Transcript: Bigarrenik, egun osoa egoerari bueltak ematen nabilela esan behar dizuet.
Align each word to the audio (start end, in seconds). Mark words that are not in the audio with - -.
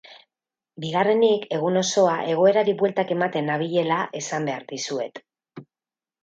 Bigarrenik, 0.85 1.43
egun 1.57 1.77
osoa 1.81 2.15
egoerari 2.31 2.75
bueltak 2.79 3.13
ematen 3.17 3.47
nabilela 3.53 4.01
esan 4.23 4.49
behar 4.51 4.65
dizuet. 4.73 5.23